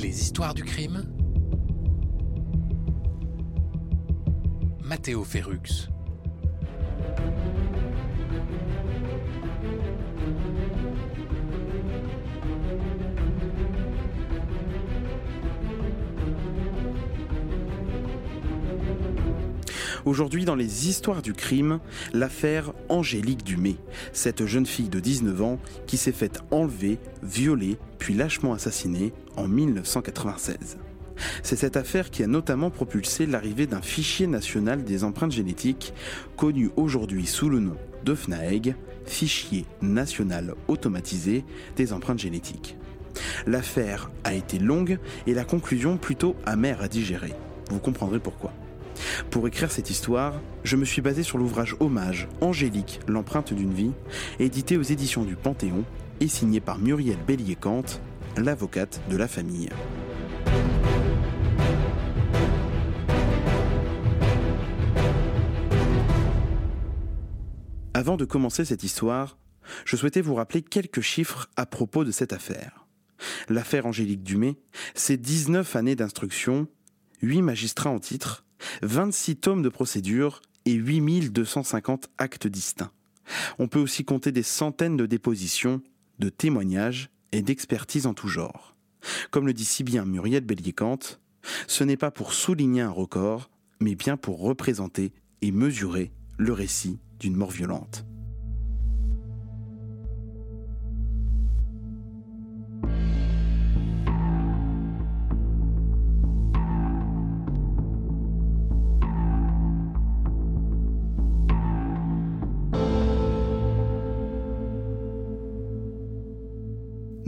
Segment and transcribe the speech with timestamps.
[0.00, 1.02] Les histoires du crime.
[4.82, 5.90] Matteo Ferrux
[20.10, 21.78] Aujourd'hui, dans les histoires du crime,
[22.12, 23.76] l'affaire Angélique Dumay,
[24.12, 29.46] cette jeune fille de 19 ans qui s'est faite enlever, violer, puis lâchement assassinée en
[29.46, 30.78] 1996.
[31.44, 35.94] C'est cette affaire qui a notamment propulsé l'arrivée d'un fichier national des empreintes génétiques,
[36.36, 38.74] connu aujourd'hui sous le nom de FNAEG,
[39.06, 41.44] Fichier national automatisé
[41.76, 42.76] des empreintes génétiques.
[43.46, 44.98] L'affaire a été longue
[45.28, 47.32] et la conclusion plutôt amère à digérer.
[47.70, 48.52] Vous comprendrez pourquoi.
[49.30, 50.34] Pour écrire cette histoire,
[50.64, 53.92] je me suis basé sur l'ouvrage Hommage, Angélique, l'empreinte d'une vie,
[54.38, 55.84] édité aux éditions du Panthéon
[56.20, 57.84] et signé par Muriel Bélier-Kant,
[58.36, 59.70] l'avocate de la famille.
[67.94, 69.36] Avant de commencer cette histoire,
[69.84, 72.86] je souhaitais vous rappeler quelques chiffres à propos de cette affaire.
[73.48, 74.56] L'affaire Angélique Dumay,
[74.94, 76.66] c'est 19 années d'instruction,
[77.22, 78.46] 8 magistrats en titre,
[78.82, 82.92] 26 tomes de procédure et 8250 actes distincts.
[83.58, 85.82] On peut aussi compter des centaines de dépositions,
[86.18, 88.76] de témoignages et d'expertises en tout genre.
[89.30, 90.98] Comme le dit si bien Muriel Bélier-Kant,
[91.66, 93.50] ce n'est pas pour souligner un record,
[93.80, 98.04] mais bien pour représenter et mesurer le récit d'une mort violente.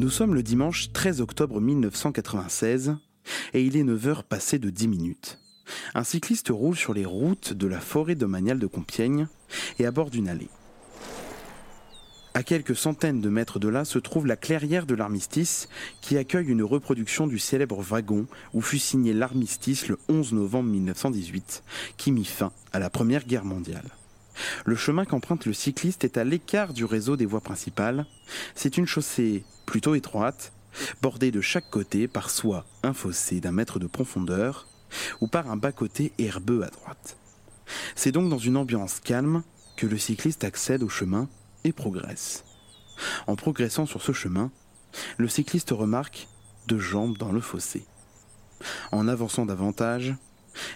[0.02, 2.96] Nous sommes le dimanche 13 octobre 1996
[3.54, 5.38] et il est 9h passé de 10 minutes.
[5.94, 9.28] Un cycliste roule sur les routes de la forêt domaniale de Compiègne
[9.78, 10.48] et aborde une allée.
[12.34, 15.68] À quelques centaines de mètres de là se trouve la clairière de l'armistice
[16.00, 21.62] qui accueille une reproduction du célèbre wagon où fut signé l'armistice le 11 novembre 1918
[21.96, 24.01] qui mit fin à la Première Guerre mondiale.
[24.64, 28.06] Le chemin qu'emprunte le cycliste est à l'écart du réseau des voies principales.
[28.54, 30.52] C'est une chaussée plutôt étroite,
[31.00, 34.66] bordée de chaque côté par soit un fossé d'un mètre de profondeur,
[35.20, 37.16] ou par un bas-côté herbeux à droite.
[37.94, 39.42] C'est donc dans une ambiance calme
[39.76, 41.28] que le cycliste accède au chemin
[41.64, 42.44] et progresse.
[43.26, 44.50] En progressant sur ce chemin,
[45.16, 46.28] le cycliste remarque
[46.66, 47.86] deux jambes dans le fossé.
[48.92, 50.14] En avançant davantage,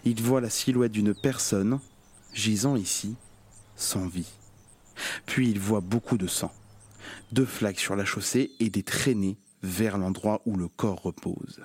[0.05, 1.81] il voit la silhouette d'une personne
[2.33, 3.17] gisant ici
[3.77, 4.33] sans vie.
[5.27, 6.53] Puis il voit beaucoup de sang,
[7.33, 11.61] deux flaques sur la chaussée et des traînées vers l'endroit où le corps repose.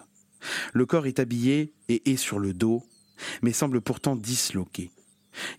[0.74, 2.84] Le corps est habillé et est sur le dos,
[3.42, 4.92] mais semble pourtant disloqué.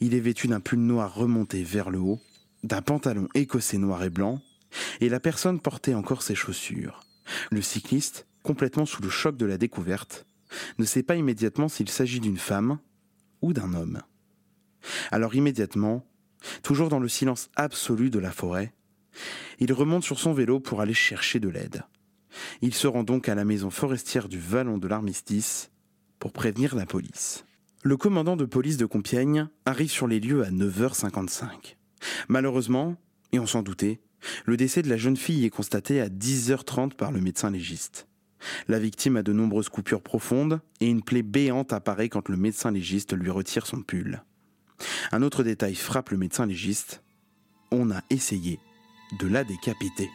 [0.01, 2.21] Il est vêtu d'un pull noir remonté vers le haut,
[2.63, 4.41] d'un pantalon écossais noir et blanc,
[5.01, 7.01] et la personne portait encore ses chaussures.
[7.51, 10.27] Le cycliste, complètement sous le choc de la découverte,
[10.79, 12.79] ne sait pas immédiatement s'il s'agit d'une femme
[13.41, 14.03] ou d'un homme.
[15.11, 16.05] Alors immédiatement,
[16.63, 18.73] toujours dans le silence absolu de la forêt,
[19.59, 21.85] il remonte sur son vélo pour aller chercher de l'aide.
[22.63, 25.71] Il se rend donc à la maison forestière du Vallon de l'Armistice
[26.19, 27.45] pour prévenir la police.
[27.83, 31.77] Le commandant de police de Compiègne arrive sur les lieux à 9h55.
[32.29, 32.97] Malheureusement,
[33.33, 34.01] et on s'en doutait,
[34.45, 38.07] le décès de la jeune fille est constaté à 10h30 par le médecin légiste.
[38.69, 42.71] La victime a de nombreuses coupures profondes et une plaie béante apparaît quand le médecin
[42.71, 44.23] légiste lui retire son pull.
[45.13, 47.03] Un autre détail frappe le médecin légiste.
[47.71, 48.59] On a essayé
[49.19, 50.11] de la décapiter.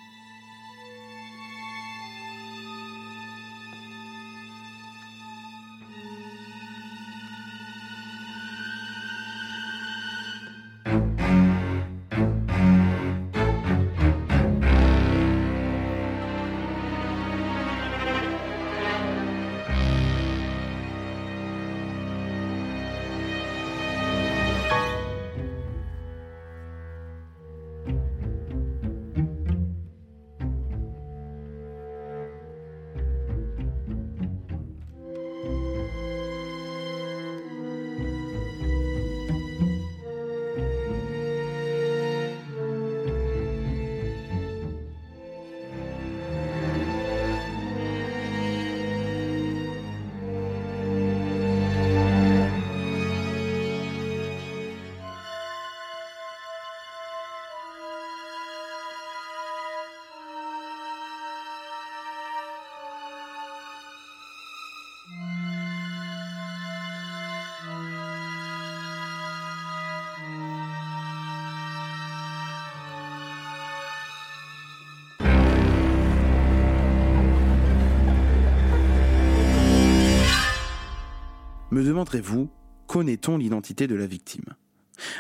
[81.78, 82.50] Me demanderez-vous,
[82.88, 84.56] connaît-on l'identité de la victime?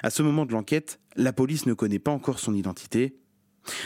[0.01, 3.19] À ce moment de l'enquête, la police ne connaît pas encore son identité,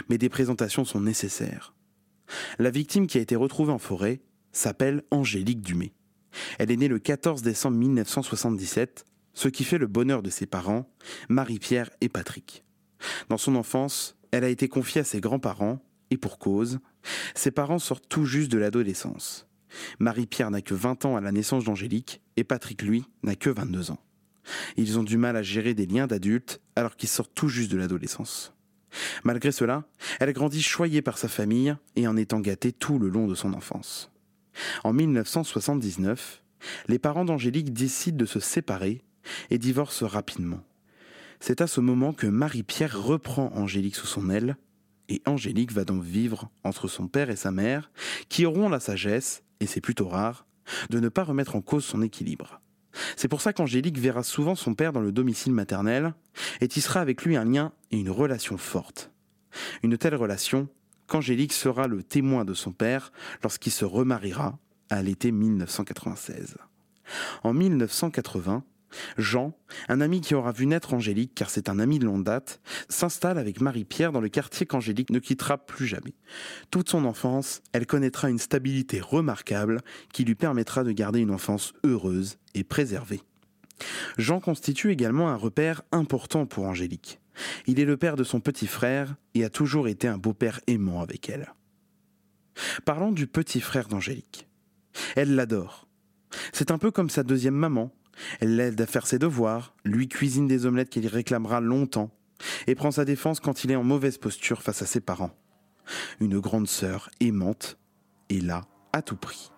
[0.08, 1.76] mais des présentations sont nécessaires.
[2.60, 4.22] La victime qui a été retrouvée en forêt
[4.54, 5.92] s'appelle Angélique Dumay.
[6.60, 9.04] Elle est née le 14 décembre 1977,
[9.34, 10.90] ce qui fait le bonheur de ses parents,
[11.28, 12.64] Marie-Pierre et Patrick.
[13.28, 16.80] Dans son enfance, elle a été confiée à ses grands-parents, et pour cause,
[17.36, 19.50] ses parents sortent tout juste de l'adolescence.
[20.00, 23.92] Marie-Pierre n'a que 20 ans à la naissance d'Angélique et Patrick, lui, n'a que 22
[23.92, 24.00] ans.
[24.78, 27.78] Ils ont du mal à gérer des liens d'adultes alors qu'ils sortent tout juste de
[27.78, 28.54] l'adolescence.
[29.24, 29.86] Malgré cela,
[30.20, 33.54] elle grandit choyée par sa famille et en étant gâtée tout le long de son
[33.54, 34.12] enfance.
[34.84, 36.44] En 1979,
[36.88, 39.02] les parents d'Angélique décident de se séparer
[39.50, 40.62] et divorcent rapidement.
[41.40, 44.58] C'est à ce moment que Marie-Pierre reprend Angélique sous son aile
[45.10, 47.92] et Angélique va donc vivre entre son père et sa mère,
[48.30, 50.46] qui auront la sagesse et c'est plutôt rare,
[50.90, 52.60] de ne pas remettre en cause son équilibre.
[53.16, 56.13] C'est pour ça qu'Angélique verra souvent son père dans le domicile maternel
[56.60, 59.12] et tissera avec lui un lien et une relation forte.
[59.84, 60.68] Une telle relation
[61.08, 63.12] qu'Angélique sera le témoin de son père
[63.44, 64.60] lorsqu'il se remariera
[64.90, 66.58] à l'été 1996.
[67.44, 68.63] En 1980,
[69.18, 69.54] Jean,
[69.90, 73.38] un ami qui aura vu naître Angélique, car c'est un ami de longue date, s'installe
[73.38, 76.14] avec Marie-Pierre dans le quartier qu'Angélique ne quittera plus jamais.
[76.70, 79.82] Toute son enfance, elle connaîtra une stabilité remarquable
[80.14, 83.22] qui lui permettra de garder une enfance heureuse et préservée.
[84.18, 87.20] Jean constitue également un repère important pour Angélique.
[87.66, 91.02] Il est le père de son petit frère et a toujours été un beau-père aimant
[91.02, 91.54] avec elle.
[92.86, 94.48] Parlons du petit frère d'Angélique.
[95.15, 95.88] Elle l'adore.
[96.54, 97.92] C'est un peu comme sa deuxième maman,
[98.39, 102.12] elle l'aide à faire ses devoirs, lui cuisine des omelettes qu'il réclamera longtemps,
[102.68, 105.36] et prend sa défense quand il est en mauvaise posture face à ses parents.
[106.20, 107.77] Une grande sœur aimante
[108.30, 109.51] est là à tout prix.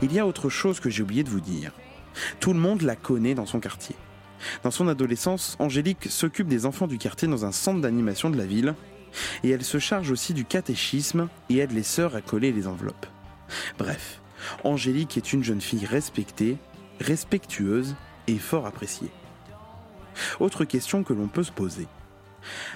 [0.00, 1.72] Il y a autre chose que j'ai oublié de vous dire.
[2.38, 3.96] Tout le monde la connaît dans son quartier.
[4.62, 8.46] Dans son adolescence, Angélique s'occupe des enfants du quartier dans un centre d'animation de la
[8.46, 8.74] ville
[9.42, 13.06] Et elle se charge aussi du catéchisme et aide les sœurs à coller les enveloppes.
[13.76, 14.20] Bref,
[14.62, 16.58] Angélique est une jeune fille respectée,
[17.00, 17.96] respectueuse
[18.28, 19.10] et fort appréciée.
[20.38, 21.88] Autre question que l'on peut se poser.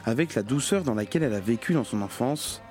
[0.05, 2.63] Avec la douceur dans laquelle elle a vécu dans son enfance,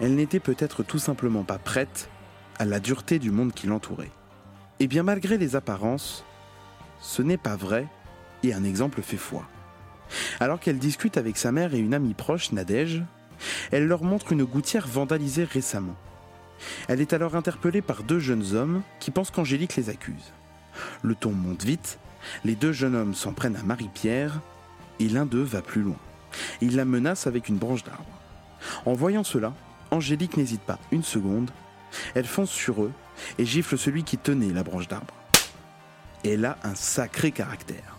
[0.00, 2.10] elle n'était peut-être tout simplement pas prête
[2.58, 4.10] à la dureté du monde qui l'entourait.
[4.80, 6.24] Et bien malgré les apparences,
[7.00, 7.86] ce n'est pas vrai
[8.42, 9.44] et un exemple fait foi.
[10.40, 13.02] Alors qu'elle discute avec sa mère et une amie proche, Nadège,
[13.72, 15.96] elle leur montre une gouttière vandalisée récemment.
[16.88, 20.32] Elle est alors interpellée par deux jeunes hommes qui pensent qu'Angélique les accuse.
[21.02, 21.98] Le ton monte vite,
[22.44, 24.40] les deux jeunes hommes s'en prennent à Marie-Pierre
[25.00, 25.98] et l'un d'eux va plus loin.
[26.60, 28.04] Il la menace avec une branche d'arbre.
[28.86, 29.52] En voyant cela,
[29.90, 31.50] Angélique n'hésite pas une seconde.
[32.14, 32.92] Elle fonce sur eux
[33.38, 35.14] et gifle celui qui tenait la branche d'arbre.
[36.24, 37.98] Elle a un sacré caractère.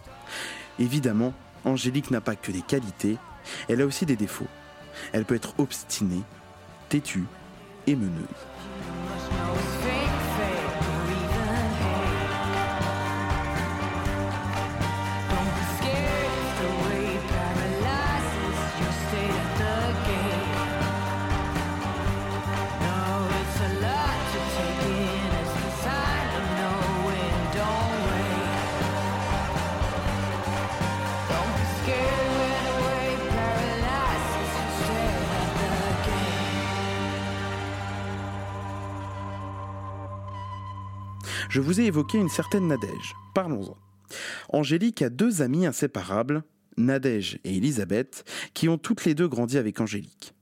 [0.79, 1.33] Évidemment,
[1.63, 3.17] Angélique n'a pas que des qualités,
[3.69, 4.47] elle a aussi des défauts.
[5.13, 6.21] Elle peut être obstinée,
[6.89, 7.25] têtue
[7.87, 8.25] et meneuse.
[41.55, 43.15] Je vous ai évoqué une certaine Nadège.
[43.33, 43.77] Parlons-en.
[44.49, 46.43] Angélique a deux amies inséparables,
[46.75, 50.33] Nadège et Elisabeth, qui ont toutes les deux grandi avec Angélique.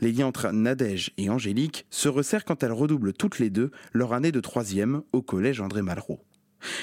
[0.00, 4.14] Les liens entre Nadège et Angélique se resserrent quand elles redoublent toutes les deux leur
[4.14, 6.24] année de troisième au collège André Malraux.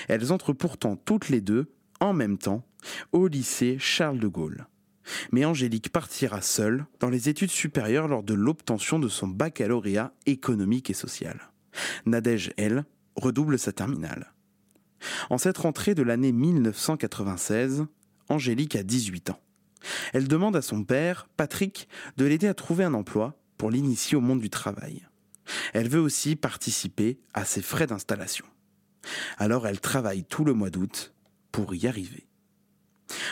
[0.07, 2.67] Elles entrent pourtant toutes les deux, en même temps,
[3.11, 4.67] au lycée Charles de Gaulle.
[5.31, 10.91] Mais Angélique partira seule dans les études supérieures lors de l'obtention de son baccalauréat économique
[10.91, 11.49] et social.
[12.05, 12.85] Nadège, elle,
[13.23, 14.33] redouble sa terminale.
[15.29, 17.85] En cette rentrée de l'année 1996,
[18.29, 19.39] Angélique a 18 ans.
[20.13, 24.21] Elle demande à son père, Patrick, de l'aider à trouver un emploi pour l'initier au
[24.21, 25.05] monde du travail.
[25.73, 28.45] Elle veut aussi participer à ses frais d'installation.
[29.37, 31.13] Alors elle travaille tout le mois d'août
[31.51, 32.27] pour y arriver.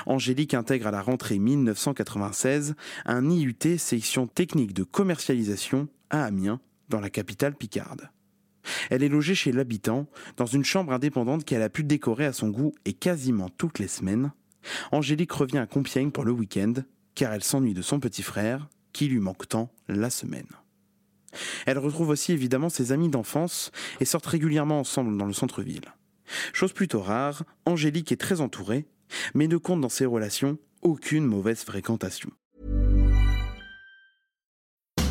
[0.06, 7.00] Angélique intègre à la rentrée 1996 un IUT section technique de commercialisation à Amiens, dans
[7.00, 8.10] la capitale picarde.
[8.90, 12.50] Elle est logée chez l'habitant, dans une chambre indépendante qu'elle a pu décorer à son
[12.50, 14.32] goût et quasiment toutes les semaines.
[14.92, 16.74] Angélique revient à Compiègne pour le week-end,
[17.16, 20.48] car elle s'ennuie de son petit frère, qui lui manque tant la semaine.
[21.66, 25.94] Elle retrouve aussi évidemment ses amis d'enfance et sortent régulièrement ensemble dans le centre-ville.
[26.54, 28.86] Chose plutôt rare, Angélique est très entourée,
[29.34, 32.32] mais ne compte dans ses relations aucune mauvaise fréquentation.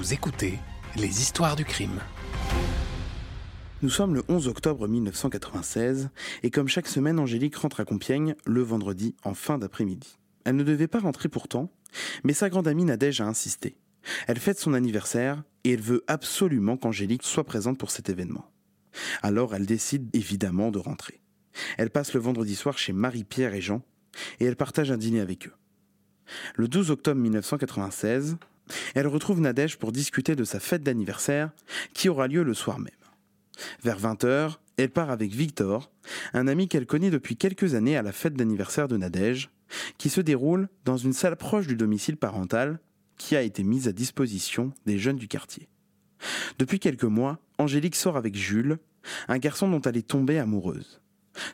[0.00, 0.58] Vous écoutez
[0.96, 2.00] Les histoires du crime.
[3.82, 6.08] Nous sommes le 11 octobre 1996
[6.42, 10.16] et comme chaque semaine, Angélique rentre à Compiègne le vendredi en fin d'après-midi.
[10.44, 11.70] Elle ne devait pas rentrer pourtant,
[12.24, 13.76] mais sa grande amie Nadège a insisté.
[14.26, 18.50] Elle fête son anniversaire et elle veut absolument qu'Angélique soit présente pour cet événement.
[19.20, 21.20] Alors elle décide évidemment de rentrer.
[21.76, 23.82] Elle passe le vendredi soir chez Marie-Pierre et Jean
[24.38, 25.54] et elle partage un dîner avec eux.
[26.54, 28.38] Le 12 octobre 1996,
[28.94, 31.50] elle retrouve Nadège pour discuter de sa fête d'anniversaire
[31.94, 32.90] qui aura lieu le soir même.
[33.82, 35.90] Vers 20h, elle part avec Victor,
[36.32, 39.50] un ami qu'elle connaît depuis quelques années à la fête d'anniversaire de Nadège,
[39.98, 42.80] qui se déroule dans une salle proche du domicile parental
[43.18, 45.68] qui a été mise à disposition des jeunes du quartier.
[46.58, 48.78] Depuis quelques mois, Angélique sort avec Jules,
[49.28, 51.00] un garçon dont elle est tombée amoureuse.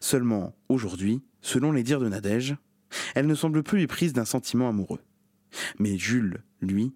[0.00, 2.56] Seulement, aujourd'hui, selon les dires de Nadège,
[3.14, 5.00] elle ne semble plus éprise d'un sentiment amoureux.
[5.78, 6.94] Mais Jules, lui,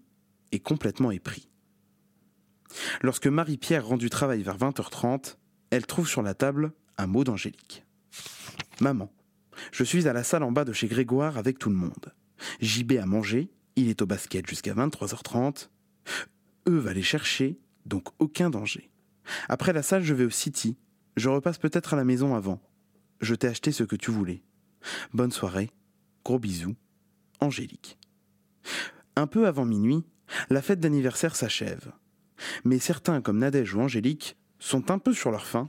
[0.59, 1.49] complètement épris.
[3.03, 5.37] Lorsque Marie-Pierre rend du travail vers 20h30,
[5.71, 7.85] elle trouve sur la table un mot d'Angélique.
[8.81, 9.13] Maman,
[9.73, 12.15] je suis à la salle en bas de chez Grégoire avec tout le monde.
[12.61, 15.69] JB a mangé, il est au basket jusqu'à 23h30.
[16.69, 18.91] Eux va les chercher, donc aucun danger.
[19.49, 20.77] Après la salle, je vais au City.
[21.17, 22.61] Je repasse peut-être à la maison avant.
[23.21, 24.43] Je t'ai acheté ce que tu voulais.
[25.13, 25.71] Bonne soirée.
[26.25, 26.77] Gros bisous.
[27.41, 27.99] Angélique.
[29.17, 30.05] Un peu avant minuit,
[30.49, 31.93] la fête d'anniversaire s'achève.
[32.65, 35.69] Mais certains, comme Nadège ou Angélique, sont un peu sur leur faim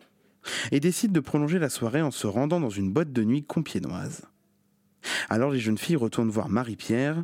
[0.72, 4.24] et décident de prolonger la soirée en se rendant dans une boîte de nuit compiénoise.
[5.30, 7.24] Alors les jeunes filles retournent voir Marie-Pierre,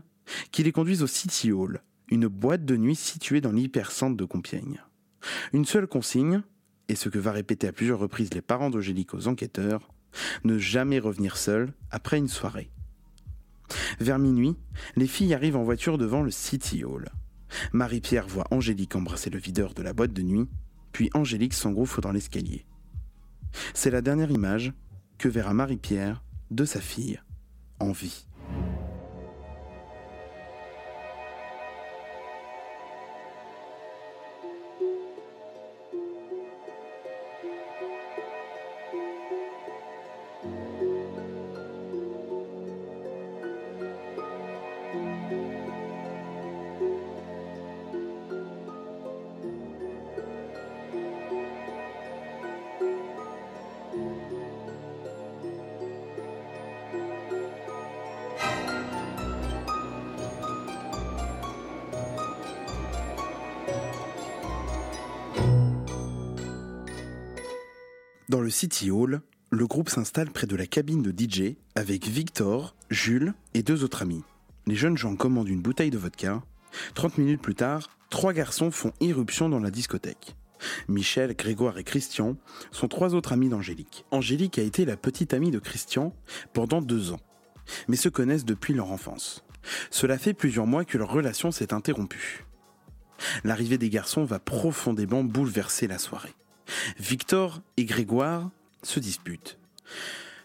[0.51, 4.81] qui les conduisent au City Hall, une boîte de nuit située dans l'hypercentre de Compiègne.
[5.53, 6.41] Une seule consigne,
[6.89, 9.89] et ce que va répéter à plusieurs reprises les parents d'Angélique aux enquêteurs,
[10.43, 12.71] ne jamais revenir seuls après une soirée.
[13.99, 14.55] Vers minuit,
[14.95, 17.09] les filles arrivent en voiture devant le City Hall.
[17.73, 20.47] Marie-Pierre voit Angélique embrasser le videur de la boîte de nuit,
[20.91, 22.65] puis Angélique s'engouffre dans l'escalier.
[23.73, 24.73] C'est la dernière image
[25.17, 27.19] que verra Marie-Pierre de sa fille
[27.79, 28.26] en vie.
[68.29, 72.75] Dans le City Hall, le groupe s'installe près de la cabine de DJ avec Victor,
[72.89, 74.21] Jules et deux autres amis.
[74.65, 76.43] Les jeunes gens commandent une bouteille de vodka.
[76.95, 80.35] 30 minutes plus tard, trois garçons font irruption dans la discothèque.
[80.89, 82.35] Michel, Grégoire et Christian
[82.71, 84.03] sont trois autres amis d'Angélique.
[84.11, 86.13] Angélique a été la petite amie de Christian
[86.51, 87.21] pendant deux ans,
[87.87, 89.45] mais se connaissent depuis leur enfance.
[89.89, 92.45] Cela fait plusieurs mois que leur relation s'est interrompue.
[93.45, 96.35] L'arrivée des garçons va profondément bouleverser la soirée.
[96.99, 98.49] Victor et Grégoire
[98.83, 99.57] se disputent.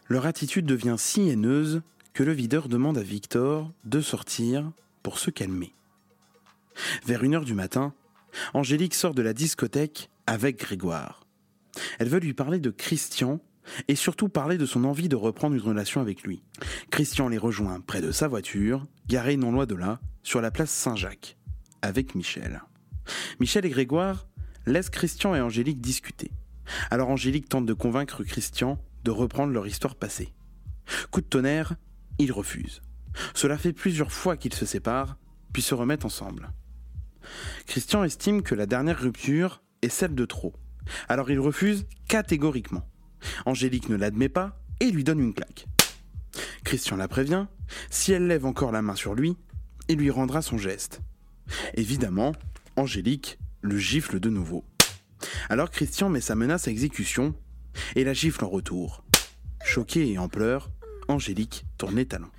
[0.08, 1.82] Leur attitude devient si haineuse
[2.12, 4.70] que le videur demande à Victor de sortir
[5.02, 5.74] pour se calmer.
[7.06, 7.94] Vers une heure du matin,
[8.54, 11.26] Angélique sort de la discothèque avec Grégoire.
[11.98, 13.40] Elle veut lui parler de Christian
[13.88, 16.42] et surtout parler de son envie de reprendre une relation avec lui.
[16.90, 20.70] Christian les rejoint près de sa voiture, garée non loin de là, sur la place
[20.70, 21.36] Saint-Jacques,
[21.80, 22.62] avec Michel.
[23.40, 24.26] Michel et Grégoire
[24.66, 26.30] laisse Christian et Angélique discuter.
[26.90, 30.32] Alors Angélique tente de convaincre Christian de reprendre leur histoire passée.
[31.10, 31.74] Coup de tonnerre,
[32.18, 32.82] il refuse.
[33.34, 35.16] Cela fait plusieurs fois qu'ils se séparent,
[35.52, 36.52] puis se remettent ensemble.
[37.66, 40.54] Christian estime que la dernière rupture est celle de trop.
[41.08, 42.88] Alors il refuse catégoriquement.
[43.46, 45.66] Angélique ne l'admet pas et lui donne une claque.
[46.64, 47.46] Christian la prévient,
[47.90, 49.36] si elle lève encore la main sur lui,
[49.88, 51.02] il lui rendra son geste.
[51.74, 52.32] Évidemment,
[52.76, 54.64] Angélique le gifle de nouveau.
[55.48, 57.34] Alors Christian met sa menace à exécution
[57.96, 59.04] et la gifle en retour.
[59.64, 60.70] Choquée et en pleurs,
[61.08, 62.30] Angélique tourne les talons.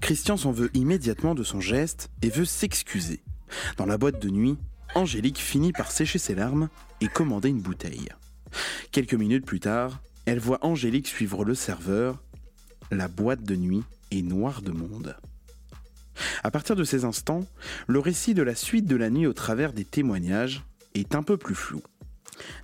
[0.00, 3.20] Christian s'en veut immédiatement de son geste et veut s'excuser.
[3.76, 4.56] Dans la boîte de nuit,
[4.94, 6.68] Angélique finit par sécher ses larmes
[7.00, 8.08] et commander une bouteille.
[8.92, 12.22] Quelques minutes plus tard, elle voit Angélique suivre le serveur.
[12.90, 15.16] La boîte de nuit est noire de monde.
[16.42, 17.46] À partir de ces instants,
[17.86, 21.36] le récit de la suite de la nuit au travers des témoignages est un peu
[21.36, 21.82] plus flou.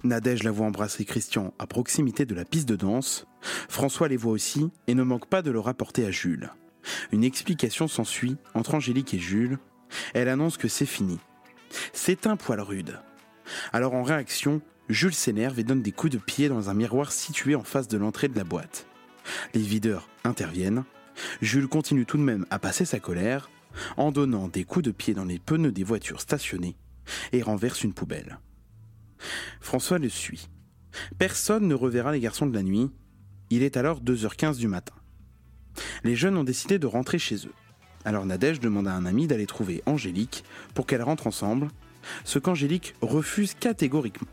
[0.05, 3.27] Nadège la voit embrasser Christian à proximité de la piste de danse.
[3.69, 6.51] François les voit aussi et ne manque pas de le rapporter à Jules.
[7.13, 9.59] Une explication s'ensuit entre Angélique et Jules.
[10.15, 11.19] Elle annonce que c'est fini.
[11.93, 13.01] C'est un poil rude.
[13.73, 17.55] Alors en réaction, Jules s'énerve et donne des coups de pied dans un miroir situé
[17.55, 18.87] en face de l'entrée de la boîte.
[19.55, 20.85] Les videurs interviennent
[21.41, 23.51] Jules continue tout de même à passer sa colère
[23.97, 26.77] en donnant des coups de pied dans les pneus des voitures stationnées
[27.33, 28.39] et renverse une poubelle.
[29.61, 30.49] François le suit.
[31.19, 32.91] Personne ne reverra les garçons de la nuit.
[33.51, 34.95] Il est alors 2h15 du matin.
[36.05, 37.55] Les jeunes ont décidé de rentrer chez eux.
[38.05, 41.69] Alors Nadège demande à un ami d'aller trouver Angélique pour qu'elle rentre ensemble,
[42.25, 44.29] ce qu'Angélique refuse catégoriquement.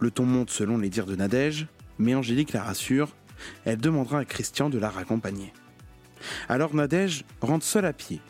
[0.00, 1.66] Le ton monte selon les dires de Nadège,
[1.98, 3.14] mais Angélique la rassure,
[3.64, 5.52] elle demandera à Christian de la raccompagner.
[6.48, 8.20] Alors Nadège rentre seul à pied.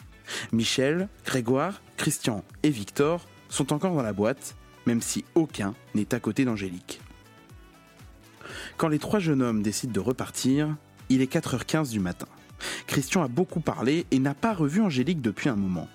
[0.53, 6.21] Michel, Grégoire, Christian et Victor sont encore dans la boîte, même si aucun n'est à
[6.21, 7.01] côté d'Angélique.
[8.77, 10.77] Quand les trois jeunes hommes décident de repartir,
[11.09, 12.27] il est 4h15 du matin.
[12.87, 15.89] Christian a beaucoup parlé et n'a pas revu Angélique depuis un moment.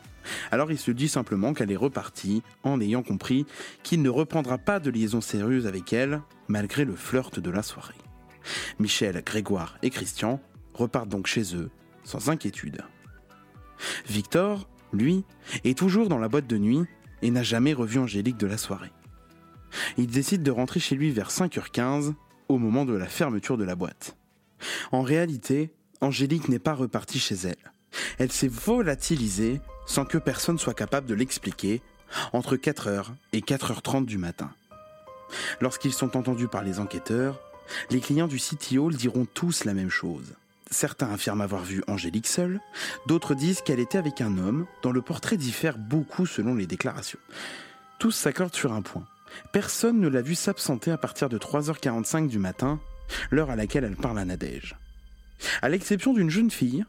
[0.51, 3.45] Alors il se dit simplement qu'elle est repartie en ayant compris
[3.83, 7.95] qu'il ne reprendra pas de liaison sérieuse avec elle malgré le flirt de la soirée.
[8.79, 10.39] Michel, Grégoire et Christian
[10.73, 11.69] repartent donc chez eux
[12.03, 12.81] sans inquiétude.
[14.07, 15.23] Victor, lui,
[15.63, 16.85] est toujours dans la boîte de nuit
[17.21, 18.91] et n'a jamais revu Angélique de la soirée.
[19.97, 22.13] Il décide de rentrer chez lui vers 5h15
[22.49, 24.17] au moment de la fermeture de la boîte.
[24.91, 27.71] En réalité, Angélique n'est pas repartie chez elle.
[28.17, 31.81] Elle s'est volatilisée sans que personne soit capable de l'expliquer
[32.33, 34.51] entre 4h et 4h30 du matin.
[35.61, 37.39] Lorsqu'ils sont entendus par les enquêteurs,
[37.89, 40.35] les clients du City Hall diront tous la même chose.
[40.71, 42.61] Certains affirment avoir vu Angélique seule,
[43.05, 47.19] d'autres disent qu'elle était avec un homme dont le portrait diffère beaucoup selon les déclarations.
[47.99, 49.05] Tous s'accordent sur un point.
[49.51, 52.79] Personne ne l'a vue s'absenter à partir de 3h45 du matin,
[53.31, 54.77] l'heure à laquelle elle parle à Nadège.
[55.61, 56.85] À l'exception d'une jeune fille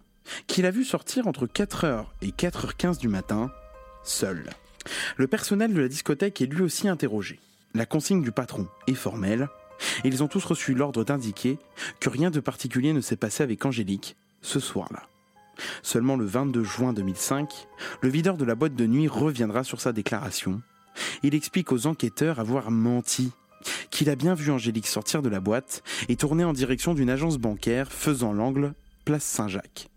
[0.46, 3.50] qui l'a vue sortir entre 4h et 4h15 du matin,
[4.04, 4.50] seule.
[5.16, 7.40] Le personnel de la discothèque est lui aussi interrogé.
[7.74, 9.48] La consigne du patron est formelle.
[10.04, 11.58] Ils ont tous reçu l'ordre d'indiquer
[12.00, 15.02] que rien de particulier ne s'est passé avec Angélique ce soir-là.
[15.82, 17.68] Seulement le 22 juin 2005,
[18.00, 20.62] le videur de la boîte de nuit reviendra sur sa déclaration.
[21.22, 23.32] Il explique aux enquêteurs avoir menti,
[23.90, 27.38] qu'il a bien vu Angélique sortir de la boîte et tourner en direction d'une agence
[27.38, 29.88] bancaire faisant l'angle place Saint-Jacques.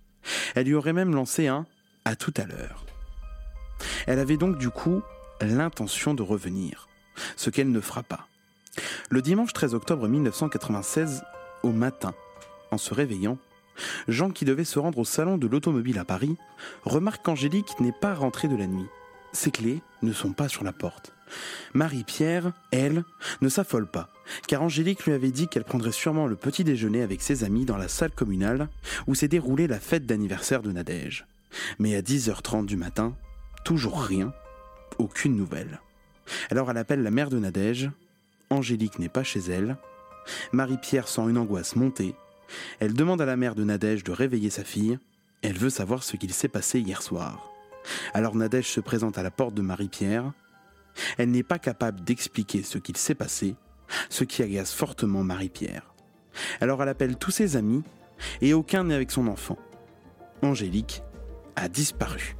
[0.55, 1.65] Elle lui aurait même lancé un
[2.03, 2.85] à tout à l'heure.
[4.07, 5.01] Elle avait donc du coup
[5.41, 6.87] l'intention de revenir,
[7.35, 8.27] ce qu'elle ne fera pas.
[9.09, 11.23] Le dimanche 13 octobre 1996,
[11.63, 12.13] au matin,
[12.71, 13.37] en se réveillant,
[14.07, 16.37] Jean, qui devait se rendre au salon de l'automobile à Paris,
[16.83, 18.87] remarque qu'Angélique n'est pas rentrée de la nuit.
[19.33, 21.13] Ses clés ne sont pas sur la porte.
[21.73, 23.03] Marie-Pierre, elle,
[23.41, 24.09] ne s'affole pas,
[24.47, 27.77] car Angélique lui avait dit qu'elle prendrait sûrement le petit déjeuner avec ses amis dans
[27.77, 28.69] la salle communale
[29.07, 31.25] où s'est déroulée la fête d'anniversaire de Nadège.
[31.79, 33.15] Mais à 10h30 du matin,
[33.63, 34.33] toujours rien,
[34.99, 35.81] aucune nouvelle.
[36.49, 37.89] Alors elle appelle la mère de Nadège.
[38.55, 39.77] Angélique n'est pas chez elle.
[40.53, 42.15] Marie-Pierre sent une angoisse monter.
[42.79, 44.97] Elle demande à la mère de Nadège de réveiller sa fille.
[45.41, 47.51] Elle veut savoir ce qu'il s'est passé hier soir.
[48.13, 50.31] Alors Nadège se présente à la porte de Marie-Pierre.
[51.17, 53.55] Elle n'est pas capable d'expliquer ce qu'il s'est passé,
[54.09, 55.93] ce qui agace fortement Marie-Pierre.
[56.61, 57.83] Alors elle appelle tous ses amis
[58.41, 59.57] et aucun n'est avec son enfant.
[60.41, 61.03] Angélique
[61.57, 62.37] a disparu.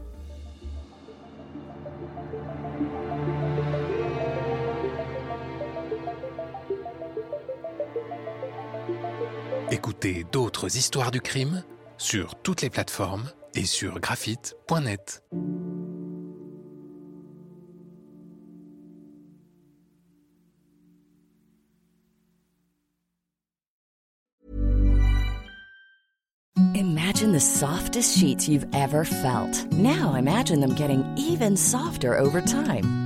[9.86, 11.64] Écoutez d'autres histoires du crime
[12.00, 15.22] sur toutes les plateformes et sur graphite.net.
[26.74, 29.72] Imagine the softest sheets you've ever felt.
[29.72, 33.05] Now imagine them getting even softer over time.